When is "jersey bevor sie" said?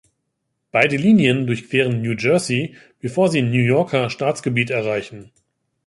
2.17-3.43